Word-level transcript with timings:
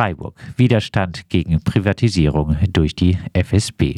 Freiburg. 0.00 0.40
Widerstand 0.56 1.28
gegen 1.28 1.60
Privatisierung 1.62 2.56
durch 2.72 2.96
die 2.96 3.18
FSB. 3.34 3.96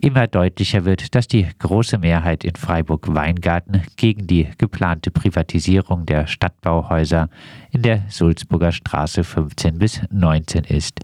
Immer 0.00 0.26
deutlicher 0.26 0.84
wird, 0.84 1.14
dass 1.14 1.28
die 1.28 1.46
große 1.60 1.98
Mehrheit 1.98 2.42
in 2.42 2.56
Freiburg-Weingarten 2.56 3.82
gegen 3.94 4.26
die 4.26 4.48
geplante 4.58 5.12
Privatisierung 5.12 6.04
der 6.04 6.26
Stadtbauhäuser 6.26 7.30
in 7.70 7.82
der 7.82 8.02
Sulzburger 8.08 8.72
Straße 8.72 9.22
15 9.22 9.78
bis 9.78 10.00
19 10.10 10.64
ist. 10.64 10.98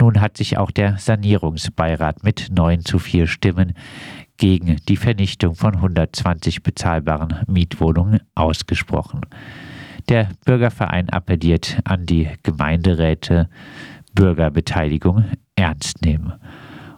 Nun 0.00 0.20
hat 0.20 0.38
sich 0.38 0.58
auch 0.58 0.72
der 0.72 0.98
Sanierungsbeirat 0.98 2.24
mit 2.24 2.48
9 2.50 2.84
zu 2.84 2.98
4 2.98 3.28
Stimmen 3.28 3.74
gegen 4.38 4.78
die 4.88 4.96
Vernichtung 4.96 5.54
von 5.54 5.76
120 5.76 6.64
bezahlbaren 6.64 7.44
Mietwohnungen 7.46 8.22
ausgesprochen. 8.34 9.20
Der 10.08 10.30
Bürgerverein 10.44 11.08
appelliert 11.10 11.78
an 11.84 12.06
die 12.06 12.28
Gemeinderäte, 12.42 13.48
Bürgerbeteiligung 14.14 15.24
ernst 15.54 16.02
nehmen. 16.02 16.32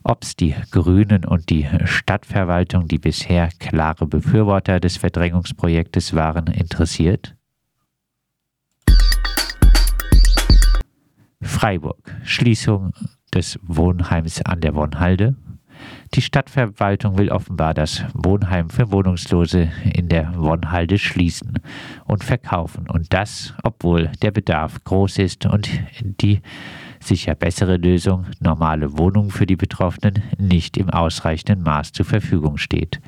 Ob 0.03 0.23
es 0.23 0.37
die 0.37 0.55
Grünen 0.71 1.25
und 1.25 1.49
die 1.49 1.67
Stadtverwaltung, 1.85 2.89
die 2.89 2.99
bisher 2.99 3.49
klare 3.59 4.07
Befürworter 4.07 4.81
des 4.81 4.97
Verdrängungsprojektes 4.97 6.15
waren, 6.15 6.47
interessiert? 6.49 7.35
Freiburg. 11.41 12.15
Schließung 12.25 12.93
des 13.33 13.59
Wohnheims 13.63 14.43
an 14.43 14.61
der 14.61 14.75
Wonhalde. 14.75 15.37
Die 16.15 16.23
Stadtverwaltung 16.23 17.19
will 17.19 17.29
offenbar 17.29 17.75
das 17.75 18.05
Wohnheim 18.15 18.71
für 18.71 18.93
Wohnungslose 18.93 19.73
in 19.95 20.09
der 20.09 20.33
Wonhalde 20.37 20.97
schließen 20.97 21.59
und 22.05 22.23
verkaufen. 22.23 22.89
Und 22.89 23.13
das, 23.13 23.53
obwohl 23.65 24.13
der 24.23 24.31
Bedarf 24.31 24.85
groß 24.85 25.19
ist 25.19 25.45
und 25.45 25.69
die 26.21 26.41
sicher 27.01 27.35
bessere 27.35 27.79
Lösung, 27.79 28.27
normale 28.39 28.97
Wohnungen 28.97 29.31
für 29.31 29.45
die 29.45 29.57
Betroffenen, 29.57 30.23
nicht 30.39 30.77
im 30.77 30.89
ausreichenden 30.89 31.65
Maß 31.65 31.91
zur 31.91 32.07
Verfügung 32.07 32.59
steht. 32.59 33.01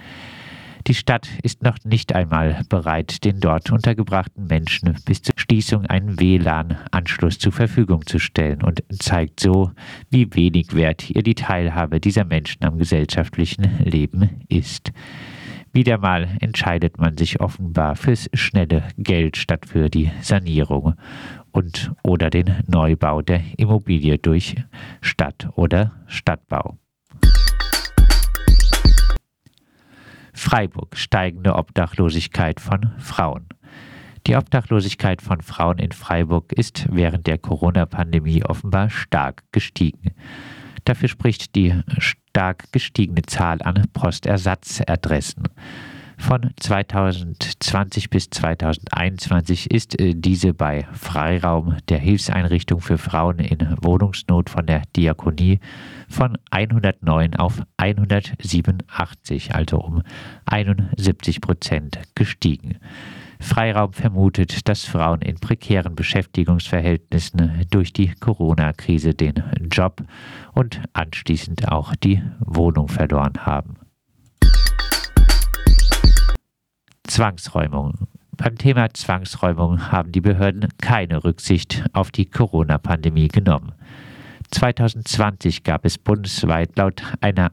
Die 0.88 0.94
Stadt 0.94 1.28
ist 1.42 1.62
noch 1.62 1.78
nicht 1.84 2.12
einmal 2.12 2.62
bereit, 2.68 3.24
den 3.24 3.38
dort 3.38 3.70
untergebrachten 3.70 4.46
Menschen 4.46 4.96
bis 5.04 5.22
zur 5.22 5.35
Schließung 5.48 5.86
einen 5.86 6.18
WLAN-Anschluss 6.18 7.38
zur 7.38 7.52
Verfügung 7.52 8.04
zu 8.04 8.18
stellen 8.18 8.64
und 8.64 8.82
zeigt 8.90 9.38
so, 9.38 9.70
wie 10.10 10.34
wenig 10.34 10.74
wert 10.74 11.08
ihr 11.08 11.22
die 11.22 11.36
Teilhabe 11.36 12.00
dieser 12.00 12.24
Menschen 12.24 12.64
am 12.64 12.78
gesellschaftlichen 12.78 13.78
Leben 13.84 14.40
ist. 14.48 14.92
Wieder 15.72 15.98
mal 15.98 16.36
entscheidet 16.40 16.98
man 16.98 17.16
sich 17.16 17.40
offenbar 17.40 17.94
fürs 17.94 18.28
schnelle 18.34 18.82
Geld 18.96 19.36
statt 19.36 19.66
für 19.66 19.88
die 19.88 20.10
Sanierung 20.20 20.94
und 21.52 21.92
oder 22.02 22.28
den 22.28 22.56
Neubau 22.66 23.22
der 23.22 23.40
Immobilie 23.56 24.18
durch 24.18 24.56
Stadt 25.00 25.48
oder 25.54 25.92
Stadtbau. 26.06 26.76
Freiburg 30.32 30.96
steigende 30.96 31.54
Obdachlosigkeit 31.54 32.60
von 32.60 32.90
Frauen. 32.98 33.46
Die 34.26 34.34
Obdachlosigkeit 34.34 35.22
von 35.22 35.40
Frauen 35.40 35.78
in 35.78 35.92
Freiburg 35.92 36.52
ist 36.52 36.86
während 36.90 37.28
der 37.28 37.38
Corona-Pandemie 37.38 38.44
offenbar 38.44 38.90
stark 38.90 39.44
gestiegen. 39.52 40.10
Dafür 40.84 41.08
spricht 41.08 41.54
die 41.54 41.80
stark 41.98 42.72
gestiegene 42.72 43.22
Zahl 43.22 43.62
an 43.62 43.84
Postersatzadressen. 43.92 45.44
Von 46.18 46.50
2020 46.58 48.10
bis 48.10 48.30
2021 48.30 49.70
ist 49.70 50.00
äh, 50.00 50.14
diese 50.14 50.54
bei 50.54 50.88
Freiraum 50.92 51.76
der 51.88 51.98
Hilfseinrichtung 51.98 52.80
für 52.80 52.98
Frauen 52.98 53.38
in 53.38 53.76
Wohnungsnot 53.82 54.50
von 54.50 54.66
der 54.66 54.82
Diakonie 54.96 55.60
von 56.08 56.38
109 56.50 57.36
auf 57.36 57.62
187, 57.76 59.54
also 59.54 59.78
um 59.78 60.02
71 60.46 61.40
Prozent 61.40 62.00
gestiegen. 62.14 62.78
Freiraum 63.40 63.92
vermutet, 63.92 64.68
dass 64.68 64.84
Frauen 64.84 65.20
in 65.20 65.36
prekären 65.36 65.94
Beschäftigungsverhältnissen 65.94 67.66
durch 67.70 67.92
die 67.92 68.14
Corona-Krise 68.14 69.14
den 69.14 69.42
Job 69.70 70.02
und 70.52 70.80
anschließend 70.92 71.68
auch 71.68 71.94
die 71.96 72.22
Wohnung 72.40 72.88
verloren 72.88 73.34
haben. 73.46 73.76
Zwangsräumung. 77.04 78.08
Beim 78.36 78.58
Thema 78.58 78.92
Zwangsräumung 78.92 79.90
haben 79.90 80.12
die 80.12 80.20
Behörden 80.20 80.68
keine 80.78 81.24
Rücksicht 81.24 81.84
auf 81.92 82.10
die 82.10 82.26
Corona-Pandemie 82.26 83.28
genommen. 83.28 83.72
2020 84.50 85.64
gab 85.64 85.84
es 85.84 85.98
bundesweit 85.98 86.76
laut 86.76 87.02
einer 87.20 87.50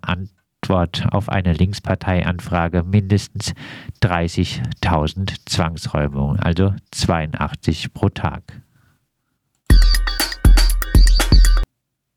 Antwort 0.64 1.06
auf 1.12 1.28
eine 1.28 1.52
Linksparteianfrage 1.52 2.84
mindestens 2.84 3.54
30.000 4.02 5.36
Zwangsräumungen, 5.46 6.40
also 6.40 6.74
82 6.92 7.94
pro 7.94 8.08
Tag. 8.08 8.62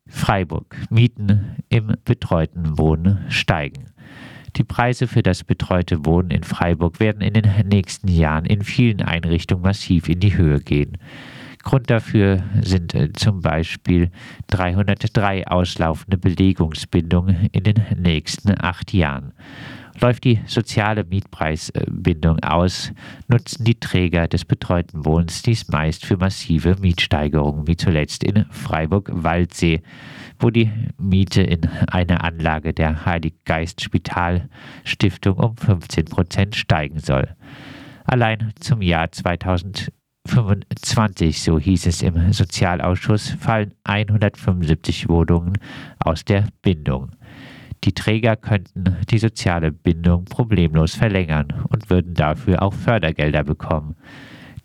Freiburg. 0.06 0.76
Mieten 0.90 1.56
im 1.70 1.96
betreuten 2.04 2.78
Wohnen 2.78 3.24
steigen. 3.30 3.86
Die 4.54 4.64
Preise 4.64 5.08
für 5.08 5.24
das 5.24 5.42
betreute 5.42 6.06
Wohnen 6.06 6.30
in 6.30 6.44
Freiburg 6.44 7.00
werden 7.00 7.22
in 7.22 7.34
den 7.34 7.50
nächsten 7.66 8.06
Jahren 8.06 8.46
in 8.46 8.62
vielen 8.62 9.02
Einrichtungen 9.02 9.64
massiv 9.64 10.08
in 10.08 10.20
die 10.20 10.36
Höhe 10.36 10.60
gehen. 10.60 10.98
Grund 11.66 11.90
dafür 11.90 12.42
sind 12.62 12.94
äh, 12.94 13.12
zum 13.12 13.40
Beispiel 13.40 14.12
303 14.46 15.48
auslaufende 15.48 16.16
Belegungsbindungen 16.16 17.48
in 17.50 17.64
den 17.64 17.82
nächsten 17.98 18.54
acht 18.56 18.94
Jahren. 18.94 19.32
Läuft 20.00 20.22
die 20.22 20.38
soziale 20.46 21.02
Mietpreisbindung 21.02 22.38
aus, 22.44 22.92
nutzen 23.26 23.64
die 23.64 23.80
Träger 23.80 24.28
des 24.28 24.44
betreuten 24.44 25.04
Wohnens 25.04 25.42
dies 25.42 25.66
meist 25.66 26.06
für 26.06 26.16
massive 26.16 26.76
Mietsteigerungen, 26.80 27.66
wie 27.66 27.76
zuletzt 27.76 28.22
in 28.22 28.46
Freiburg-Waldsee, 28.48 29.82
wo 30.38 30.50
die 30.50 30.70
Miete 30.98 31.42
in 31.42 31.62
einer 31.90 32.22
Anlage 32.22 32.74
der 32.74 33.04
Heiliggeist-Spitalstiftung 33.04 35.38
um 35.38 35.56
15 35.56 36.04
Prozent 36.04 36.54
steigen 36.54 37.00
soll. 37.00 37.34
Allein 38.04 38.52
zum 38.60 38.82
Jahr 38.82 39.10
2025, 40.26 41.40
so 41.42 41.58
hieß 41.58 41.86
es 41.86 42.02
im 42.02 42.32
Sozialausschuss, 42.32 43.36
fallen 43.38 43.72
175 43.84 45.08
Wohnungen 45.08 45.54
aus 45.98 46.24
der 46.24 46.48
Bindung. 46.62 47.10
Die 47.84 47.92
Träger 47.92 48.36
könnten 48.36 48.96
die 49.10 49.18
soziale 49.18 49.70
Bindung 49.70 50.24
problemlos 50.24 50.94
verlängern 50.94 51.48
und 51.68 51.90
würden 51.90 52.14
dafür 52.14 52.62
auch 52.62 52.74
Fördergelder 52.74 53.44
bekommen. 53.44 53.96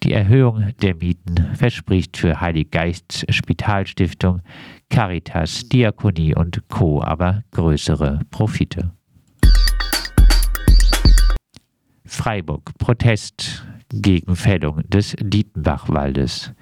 Die 0.03 0.13
Erhöhung 0.13 0.73
der 0.81 0.95
Mieten 0.95 1.53
verspricht 1.53 2.17
für 2.17 2.41
Heiliggeist 2.41 3.25
Spitalstiftung, 3.29 4.41
Caritas, 4.89 5.69
Diakonie 5.69 6.33
und 6.33 6.67
Co. 6.69 7.03
aber 7.03 7.43
größere 7.51 8.21
Profite. 8.31 8.93
Freiburg. 12.03 12.77
Protest 12.77 13.63
gegen 13.91 14.35
Fällung 14.35 14.81
des 14.89 15.15
Dietenbachwaldes. 15.19 16.53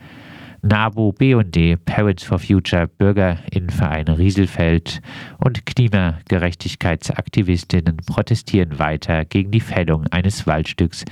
NABU, 0.62 1.13
BD, 1.13 1.78
Parents 1.78 2.23
for 2.23 2.38
Future, 2.38 2.88
Bürgerinnenverein 2.88 4.09
Rieselfeld 4.09 5.01
und 5.38 5.66
Klimagerechtigkeitsaktivistinnen 5.66 7.95
protestieren 8.06 8.78
weiter 8.78 9.23
gegen 9.23 9.51
die 9.51 9.62
Fällung 9.62 10.06
eines 10.07 10.45
Waldstücks 10.47 11.06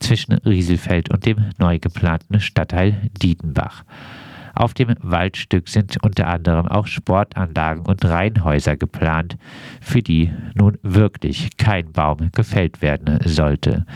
zwischen 0.00 0.34
Rieselfeld 0.34 1.10
und 1.10 1.24
dem 1.24 1.46
neu 1.58 1.78
geplanten 1.78 2.40
Stadtteil 2.40 3.10
Dietenbach. 3.22 3.84
Auf 4.54 4.74
dem 4.74 4.94
Waldstück 5.00 5.66
sind 5.68 5.96
unter 6.02 6.28
anderem 6.28 6.68
auch 6.68 6.86
Sportanlagen 6.86 7.86
und 7.86 8.04
Reihenhäuser 8.04 8.76
geplant, 8.76 9.38
für 9.80 10.02
die 10.02 10.30
nun 10.54 10.76
wirklich 10.82 11.56
kein 11.56 11.90
Baum 11.92 12.30
gefällt 12.32 12.82
werden 12.82 13.18
sollte. 13.24 13.86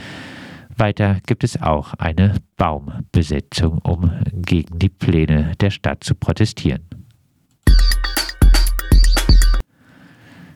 Weiter 0.77 1.19
gibt 1.27 1.45
es 1.45 1.61
auch 1.61 1.95
eine 1.95 2.35
Baumbesetzung, 2.57 3.79
um 3.79 4.11
gegen 4.33 4.79
die 4.79 4.89
Pläne 4.89 5.53
der 5.61 5.71
Stadt 5.71 6.05
zu 6.05 6.15
protestieren. 6.15 6.85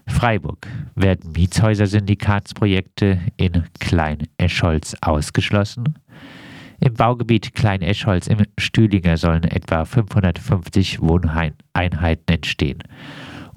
Freiburg 0.07 0.67
werden 0.97 1.33
Mietshäuser-Syndikatsprojekte 1.33 3.21
in 3.37 3.65
Klein-Escholz 3.79 4.97
ausgeschlossen. 5.01 5.95
Im 6.81 6.95
Baugebiet 6.95 7.55
Klein-Escholz 7.55 8.27
im 8.27 8.39
Stühlinger 8.59 9.17
sollen 9.17 9.45
etwa 9.45 9.85
550 9.85 11.01
Wohneinheiten 11.01 12.35
entstehen. 12.35 12.83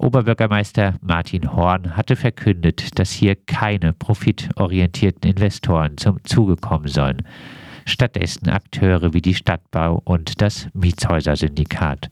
Oberbürgermeister 0.02 0.96
Martin 1.00 1.52
Horn 1.52 1.96
hatte 1.96 2.16
verkündet, 2.16 2.98
dass 2.98 3.12
hier 3.12 3.36
keine 3.36 3.92
profitorientierten 3.92 5.30
Investoren 5.30 5.96
zum 5.96 6.22
Zuge 6.24 6.56
kommen 6.56 6.88
sollen. 6.88 7.22
Stattdessen 7.84 8.48
Akteure 8.48 9.14
wie 9.14 9.22
die 9.22 9.34
Stadtbau 9.34 10.02
und 10.04 10.42
das 10.42 10.68
Mietshäuser-Syndikat. 10.74 12.10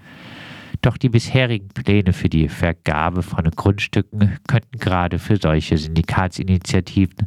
Doch 0.83 0.97
die 0.97 1.09
bisherigen 1.09 1.67
Pläne 1.69 2.13
für 2.13 2.29
die 2.29 2.49
Vergabe 2.49 3.23
von 3.23 3.51
Grundstücken 3.51 4.39
könnten 4.47 4.79
gerade 4.79 5.19
für 5.19 5.37
solche 5.37 5.77
Syndikatsinitiativen 5.77 7.27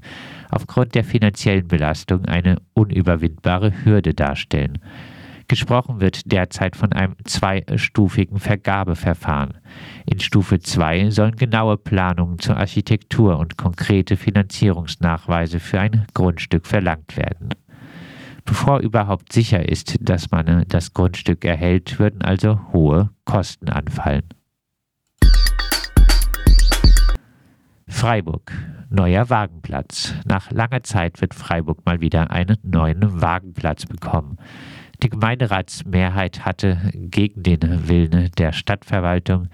aufgrund 0.50 0.96
der 0.96 1.04
finanziellen 1.04 1.68
Belastung 1.68 2.24
eine 2.24 2.56
unüberwindbare 2.74 3.84
Hürde 3.84 4.14
darstellen. 4.14 4.80
Gesprochen 5.54 6.02
wird 6.02 6.32
derzeit 6.32 6.76
von 6.76 6.94
einem 6.94 7.16
zweistufigen 7.26 8.40
Vergabeverfahren. 8.40 9.60
In 10.08 10.20
Stufe 10.20 10.58
2 10.58 11.12
sollen 11.12 11.36
genaue 11.36 11.78
Planungen 11.78 12.40
zur 12.40 12.58
Architektur 12.58 13.38
und 13.38 13.56
konkrete 13.56 14.18
Finanzierungsnachweise 14.18 15.60
für 15.60 15.80
ein 15.80 16.08
Grundstück 16.16 16.66
verlangt 16.66 17.18
werden. 17.18 17.50
Bevor 18.46 18.80
überhaupt 18.80 19.32
sicher 19.32 19.70
ist, 19.70 19.96
dass 20.02 20.32
man 20.32 20.66
das 20.70 20.96
Grundstück 20.96 21.46
erhält, 21.46 22.00
würden 22.00 22.24
also 22.24 22.60
hohe 22.74 23.12
Kosten 23.24 23.70
anfallen. 23.70 24.24
Freiburg. 27.88 28.52
Neuer 28.90 29.30
Wagenplatz. 29.30 30.14
Nach 30.26 30.50
langer 30.50 30.82
Zeit 30.84 31.22
wird 31.22 31.36
Freiburg 31.36 31.86
mal 31.86 32.02
wieder 32.02 32.32
einen 32.32 32.58
neuen 32.64 33.22
Wagenplatz 33.22 33.86
bekommen. 33.86 34.38
Die 35.04 35.10
Gemeinderatsmehrheit 35.10 36.46
hatte 36.46 36.80
gegen 36.94 37.44
den 37.44 37.90
Willen 37.90 38.32
der 38.38 38.54
Stadtverwaltung 38.54 39.50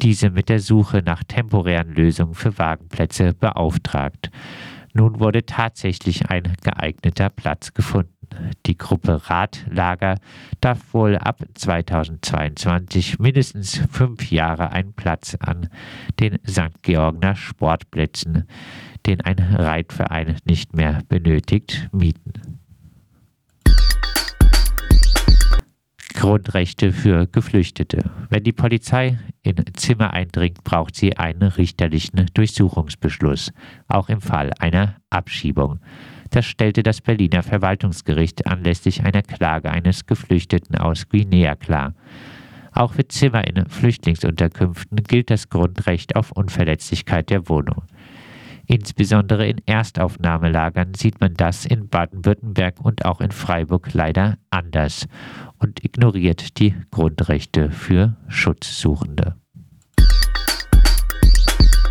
diese 0.00 0.30
mit 0.30 0.48
der 0.48 0.60
Suche 0.60 1.02
nach 1.04 1.24
temporären 1.24 1.92
Lösungen 1.92 2.34
für 2.34 2.56
Wagenplätze 2.56 3.34
beauftragt. 3.34 4.30
Nun 4.94 5.18
wurde 5.18 5.44
tatsächlich 5.44 6.30
ein 6.30 6.56
geeigneter 6.62 7.30
Platz 7.30 7.74
gefunden. 7.74 8.12
Die 8.66 8.78
Gruppe 8.78 9.28
Radlager 9.28 10.18
darf 10.60 10.94
wohl 10.94 11.18
ab 11.18 11.40
2022 11.52 13.18
mindestens 13.18 13.82
fünf 13.90 14.30
Jahre 14.30 14.70
einen 14.70 14.92
Platz 14.92 15.36
an 15.40 15.68
den 16.20 16.38
St. 16.46 16.80
Georgener 16.82 17.34
Sportplätzen, 17.34 18.46
den 19.06 19.20
ein 19.20 19.40
Reitverein 19.40 20.36
nicht 20.44 20.76
mehr 20.76 21.00
benötigt, 21.08 21.88
mieten. 21.90 22.61
Grundrechte 26.22 26.92
für 26.92 27.26
Geflüchtete. 27.26 28.08
Wenn 28.30 28.44
die 28.44 28.52
Polizei 28.52 29.18
in 29.42 29.56
Zimmer 29.74 30.12
eindringt, 30.12 30.62
braucht 30.62 30.94
sie 30.94 31.16
einen 31.16 31.42
richterlichen 31.42 32.26
Durchsuchungsbeschluss, 32.32 33.52
auch 33.88 34.08
im 34.08 34.20
Fall 34.20 34.52
einer 34.60 34.94
Abschiebung. 35.10 35.80
Das 36.30 36.46
stellte 36.46 36.84
das 36.84 37.00
Berliner 37.00 37.42
Verwaltungsgericht 37.42 38.46
anlässlich 38.46 39.02
einer 39.02 39.22
Klage 39.22 39.72
eines 39.72 40.06
Geflüchteten 40.06 40.76
aus 40.76 41.08
Guinea 41.08 41.56
klar. 41.56 41.92
Auch 42.70 42.92
für 42.92 43.08
Zimmer 43.08 43.44
in 43.44 43.68
Flüchtlingsunterkünften 43.68 45.02
gilt 45.02 45.28
das 45.28 45.48
Grundrecht 45.48 46.14
auf 46.14 46.30
Unverletzlichkeit 46.30 47.30
der 47.30 47.48
Wohnung. 47.48 47.82
Insbesondere 48.72 49.46
in 49.46 49.60
Erstaufnahmelagern 49.66 50.94
sieht 50.94 51.20
man 51.20 51.34
das 51.34 51.66
in 51.66 51.90
Baden-Württemberg 51.90 52.80
und 52.80 53.04
auch 53.04 53.20
in 53.20 53.30
Freiburg 53.30 53.92
leider 53.92 54.38
anders 54.48 55.08
und 55.58 55.84
ignoriert 55.84 56.58
die 56.58 56.74
Grundrechte 56.90 57.70
für 57.70 58.16
Schutzsuchende. 58.28 59.36